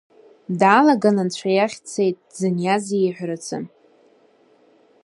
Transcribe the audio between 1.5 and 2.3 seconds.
иахь дцеит,